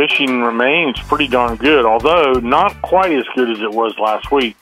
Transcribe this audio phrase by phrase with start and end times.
[0.00, 4.56] fishing remains pretty darn good, although not quite as good as it was last week.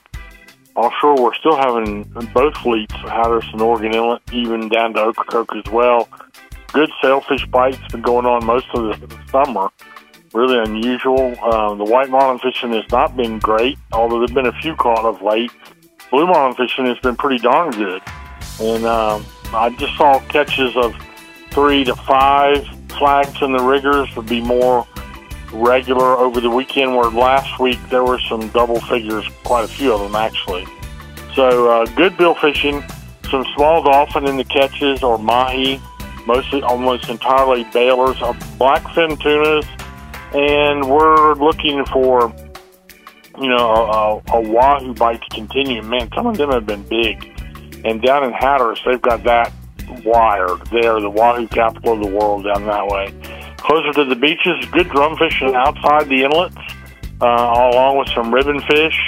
[0.75, 2.03] Offshore, we're still having
[2.35, 6.09] both fleets, Hatteras and Oregon Inlet, even down to Ocracoke as well.
[6.73, 9.71] Good sailfish bites been going on most of the summer.
[10.35, 11.39] Really unusual.
[11.45, 15.05] Um, the white marlin fishing has not been great, although there've been a few caught
[15.05, 15.53] of late.
[16.11, 18.03] Blue marlin fishing has been pretty darn good,
[18.61, 19.25] and um,
[19.55, 20.95] I just saw catches of
[21.51, 22.67] three to five
[22.99, 24.87] flags in the riggers would be more
[25.53, 29.93] regular over the weekend, where last week there were some double figures, quite a few
[29.93, 30.67] of them actually.
[31.35, 32.83] So uh, good bill fishing,
[33.31, 35.81] some small dolphin in the catches or mahi,
[36.27, 39.67] mostly almost entirely bailers of blackfin tunas,
[40.35, 42.35] and we're looking for
[43.41, 45.83] you know a, a wahoo bite to continue.
[45.83, 47.25] Man, some of them have been big,
[47.85, 49.53] and down in Hatteras they've got that
[50.05, 50.61] wired.
[50.71, 53.13] They're the wahoo capital of the world down that way.
[53.69, 56.57] Closer to the beaches, good drum fishing outside the inlets,
[57.21, 58.99] uh, along with some ribbon fish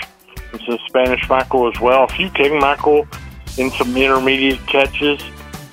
[0.52, 2.04] and some Spanish mackerel as well.
[2.04, 3.08] A few king mackerel
[3.56, 5.18] in some intermediate catches.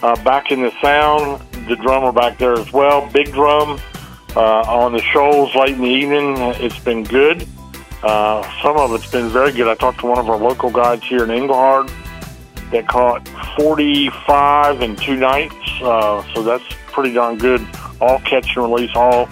[0.02, 3.06] Uh, back in the sound, the drum are back there as well.
[3.12, 3.78] Big drum
[4.38, 6.36] uh, on the shoals late in the evening.
[6.64, 7.46] It's been good.
[8.04, 9.68] Uh, some of it's been very good.
[9.68, 11.92] I talked to one of our local guides here in Engelhard
[12.72, 16.64] that caught 45 in two nights, uh, so that's
[16.94, 17.68] pretty darn good.
[18.00, 19.28] All catch and release, all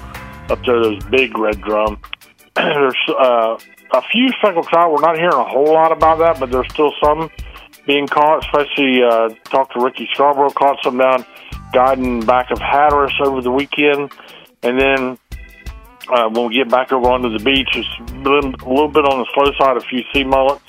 [0.49, 1.99] up there, those big red drum.
[2.55, 3.57] there's uh,
[3.91, 4.91] a few speckled trout.
[4.91, 7.29] We're not hearing a whole lot about that, but there's still some
[7.85, 11.25] being caught, especially uh, talked to Ricky Scarborough, caught some down
[11.73, 14.11] guiding back of Hatteras over the weekend.
[14.63, 15.17] And then
[16.09, 19.19] uh, when we get back over onto the beach, it's been a little bit on
[19.19, 20.63] the slow side, a few sea mullets,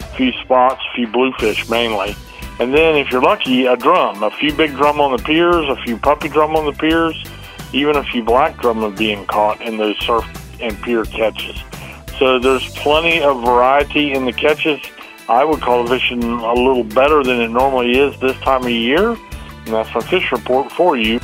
[0.00, 2.14] a few spots, a few bluefish mainly.
[2.60, 5.76] And then, if you're lucky, a drum, a few big drum on the piers, a
[5.84, 7.16] few puppy drum on the piers,
[7.72, 10.26] even a few black drum are being caught in those surf
[10.60, 11.60] and pier catches.
[12.18, 14.80] So there's plenty of variety in the catches.
[15.28, 18.70] I would call the fishing a little better than it normally is this time of
[18.70, 19.10] year.
[19.10, 21.20] And that's my fish report for you.